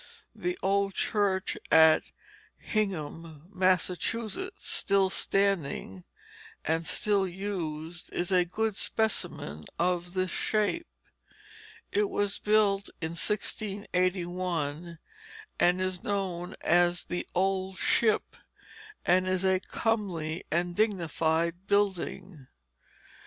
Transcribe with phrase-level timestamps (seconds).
[0.33, 2.05] The old church at
[2.57, 6.05] Hingham, Massachusetts, still standing
[6.65, 10.87] and still used, is a good specimen of this shape.
[11.91, 14.97] It was built in 1681,
[15.59, 18.23] and is known as the "Old Ship,"
[19.05, 22.47] and is a comely and dignified building.